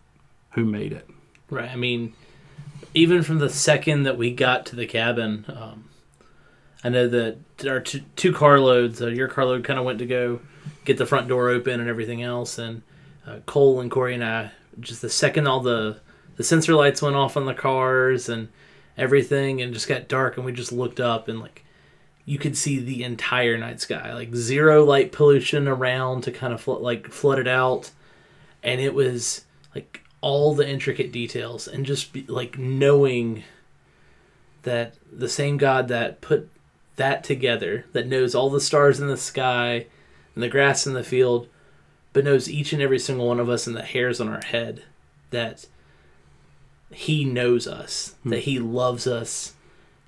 who 0.52 0.64
made 0.64 0.92
it. 0.92 1.08
Right. 1.50 1.70
I 1.70 1.76
mean, 1.76 2.14
even 2.96 3.22
from 3.22 3.38
the 3.38 3.50
second 3.50 4.04
that 4.04 4.16
we 4.16 4.30
got 4.30 4.64
to 4.66 4.76
the 4.76 4.86
cabin, 4.86 5.44
um, 5.48 5.84
I 6.82 6.88
know 6.88 7.06
that 7.08 7.36
our 7.68 7.80
two, 7.80 8.00
two 8.16 8.32
carloads, 8.32 9.02
uh, 9.02 9.08
your 9.08 9.28
carload 9.28 9.64
kind 9.64 9.78
of 9.78 9.84
went 9.84 9.98
to 9.98 10.06
go 10.06 10.40
get 10.86 10.96
the 10.96 11.04
front 11.04 11.28
door 11.28 11.50
open 11.50 11.78
and 11.78 11.90
everything 11.90 12.22
else, 12.22 12.58
and 12.58 12.82
uh, 13.26 13.40
Cole 13.44 13.80
and 13.80 13.90
Corey 13.90 14.14
and 14.14 14.24
I, 14.24 14.52
just 14.80 15.02
the 15.02 15.10
second 15.10 15.46
all 15.46 15.60
the 15.60 16.00
the 16.36 16.44
sensor 16.44 16.74
lights 16.74 17.02
went 17.02 17.16
off 17.16 17.36
on 17.36 17.44
the 17.44 17.54
cars 17.54 18.30
and 18.30 18.48
everything, 18.96 19.60
and 19.60 19.74
just 19.74 19.88
got 19.88 20.08
dark, 20.08 20.38
and 20.38 20.46
we 20.46 20.52
just 20.52 20.72
looked 20.72 20.98
up 20.98 21.28
and 21.28 21.38
like 21.38 21.64
you 22.24 22.38
could 22.38 22.56
see 22.56 22.78
the 22.78 23.04
entire 23.04 23.58
night 23.58 23.80
sky, 23.80 24.14
like 24.14 24.34
zero 24.34 24.84
light 24.84 25.12
pollution 25.12 25.68
around 25.68 26.22
to 26.22 26.32
kind 26.32 26.54
of 26.54 26.62
fl- 26.62 26.74
like 26.74 27.08
flood 27.08 27.38
it 27.38 27.48
out, 27.48 27.90
and 28.62 28.80
it 28.80 28.94
was 28.94 29.44
like 29.74 30.02
all 30.26 30.56
the 30.56 30.68
intricate 30.68 31.12
details 31.12 31.68
and 31.68 31.86
just 31.86 32.12
be, 32.12 32.24
like 32.26 32.58
knowing 32.58 33.44
that 34.64 34.94
the 35.12 35.28
same 35.28 35.56
God 35.56 35.86
that 35.86 36.20
put 36.20 36.50
that 36.96 37.22
together, 37.22 37.84
that 37.92 38.08
knows 38.08 38.34
all 38.34 38.50
the 38.50 38.60
stars 38.60 38.98
in 38.98 39.06
the 39.06 39.16
sky 39.16 39.86
and 40.34 40.42
the 40.42 40.48
grass 40.48 40.84
in 40.84 40.94
the 40.94 41.04
field, 41.04 41.46
but 42.12 42.24
knows 42.24 42.50
each 42.50 42.72
and 42.72 42.82
every 42.82 42.98
single 42.98 43.28
one 43.28 43.38
of 43.38 43.48
us 43.48 43.68
and 43.68 43.76
the 43.76 43.84
hairs 43.84 44.20
on 44.20 44.28
our 44.28 44.44
head, 44.44 44.82
that 45.30 45.66
He 46.90 47.24
knows 47.24 47.68
us, 47.68 48.16
Hmm. 48.24 48.30
that 48.30 48.40
He 48.40 48.58
loves 48.58 49.06
us, 49.06 49.54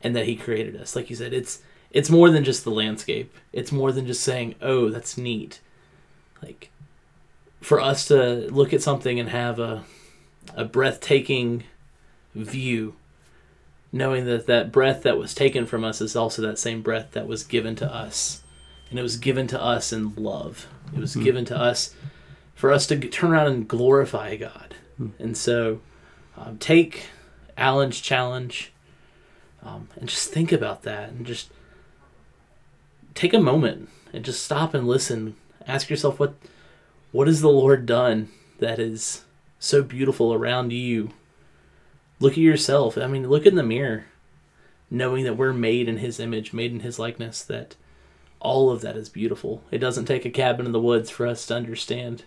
and 0.03 0.17
that 0.17 0.27
He 0.27 0.35
created 0.35 0.75
us. 0.75 0.97
Like 0.97 1.11
you 1.11 1.15
said, 1.15 1.33
it's 1.33 1.63
it's 1.93 2.11
more 2.11 2.29
than 2.29 2.43
just 2.43 2.65
the 2.65 2.71
landscape. 2.73 3.33
It's 3.53 3.71
more 3.71 3.93
than 3.93 4.05
just 4.07 4.25
saying, 4.25 4.57
"Oh, 4.61 4.91
that's 4.91 5.17
neat." 5.17 5.61
Like 6.43 6.71
for 7.61 7.81
us 7.81 8.07
to 8.09 8.49
look 8.51 8.73
at 8.73 8.83
something 8.83 9.21
and 9.21 9.29
have 9.29 9.61
a 9.61 9.85
a 10.55 10.65
breathtaking 10.65 11.65
view 12.35 12.95
knowing 13.93 14.27
that 14.27 14.47
that 14.47 14.71
breath 14.71 15.03
that 15.03 15.19
was 15.19 15.35
taken 15.35 15.67
from 15.67 15.85
us 15.85 16.01
is 16.01 16.15
also 16.15 16.43
that 16.43 16.59
same 16.59 16.83
breath 16.83 17.13
that 17.13 17.27
was 17.27 17.43
given 17.43 17.75
to 17.77 17.93
us. 17.93 18.43
And 18.91 18.99
it 18.99 19.03
was 19.03 19.17
given 19.17 19.47
to 19.49 19.63
us 19.63 19.93
in 19.93 20.15
love. 20.15 20.67
It 20.95 21.01
was 21.01 21.17
given 21.17 21.45
to 21.47 21.57
us 21.57 21.95
for 22.55 22.73
us 22.73 22.87
to 22.87 22.99
turn 22.99 23.33
around 23.33 23.47
and 23.49 23.69
glorify 23.69 24.37
god. 24.37 24.75
And 25.19 25.37
so 25.37 25.81
um, 26.37 26.59
take 26.59 27.07
alan's 27.57 28.01
challenge 28.01 28.73
um, 29.63 29.89
and 29.97 30.09
just 30.09 30.31
think 30.31 30.53
about 30.53 30.83
that 30.83 31.11
and 31.11 31.27
just 31.27 31.51
take 33.15 33.35
a 33.35 33.41
moment 33.41 33.89
and 34.13 34.25
just 34.25 34.45
stop 34.45 34.75
and 34.75 34.87
listen. 34.87 35.37
Ask 35.67 35.91
yourself 35.91 36.19
what 36.19 36.35
what 37.13 37.27
has 37.27 37.41
the 37.41 37.49
lord 37.49 37.87
done 37.87 38.29
that 38.59 38.79
is 38.79 39.25
so 39.59 39.83
beautiful 39.83 40.33
around 40.33 40.73
you 40.73 41.11
look 42.21 42.33
at 42.33 42.39
yourself 42.39 42.97
i 42.99 43.07
mean 43.07 43.29
look 43.29 43.47
in 43.47 43.55
the 43.57 43.63
mirror 43.63 44.07
knowing 44.91 45.25
that 45.25 45.37
we're 45.37 45.53
made 45.53 45.89
in 45.89 45.99
his 45.99 46.19
image 46.21 46.53
made 46.53 46.73
in 46.73 46.81
his 46.81 46.99
likeness 46.99 47.43
that 47.43 47.75
all 48.41 48.71
of 48.71 48.81
that 48.81 48.97
is 48.97 49.09
beautiful 49.09 49.63
it 49.71 49.79
doesn't 49.79 50.05
take 50.07 50.25
a 50.25 50.31
cabin 50.31 50.65
in 50.67 50.73
the 50.73 50.81
woods 50.81 51.11
for 51.11 51.27
us 51.27 51.45
to 51.47 51.55
understand 51.55 52.25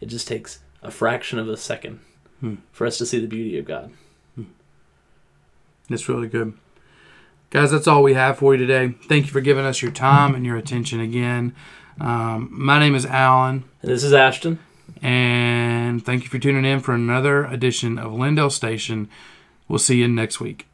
it 0.00 0.06
just 0.06 0.26
takes 0.28 0.58
a 0.82 0.90
fraction 0.90 1.38
of 1.38 1.48
a 1.48 1.56
second 1.56 2.00
Hmm. 2.40 2.56
for 2.72 2.88
us 2.88 2.98
to 2.98 3.06
see 3.06 3.20
the 3.20 3.28
beauty 3.28 3.56
of 3.58 3.64
god 3.64 3.92
It's 5.90 6.08
really 6.08 6.28
good. 6.28 6.54
Guys, 7.50 7.70
that's 7.70 7.86
all 7.86 8.02
we 8.02 8.14
have 8.14 8.38
for 8.38 8.54
you 8.54 8.58
today. 8.66 8.94
Thank 9.08 9.26
you 9.26 9.32
for 9.32 9.40
giving 9.42 9.64
us 9.66 9.82
your 9.82 9.90
time 9.92 10.34
and 10.34 10.46
your 10.46 10.56
attention 10.56 11.00
again. 11.00 11.54
Um, 12.00 12.48
my 12.50 12.78
name 12.78 12.94
is 12.94 13.04
Alan, 13.04 13.64
and 13.82 13.90
this 13.90 14.02
is 14.02 14.12
ashton 14.14 14.58
and 15.00 16.04
thank 16.04 16.22
you 16.22 16.28
for 16.28 16.38
tuning 16.38 16.64
in 16.64 16.80
for 16.80 16.94
another 16.94 17.44
edition 17.44 17.98
of 17.98 18.12
Lindale 18.12 18.52
Station. 18.52 19.08
We'll 19.68 19.78
see 19.78 19.96
you 19.96 20.08
next 20.08 20.40
week. 20.40 20.66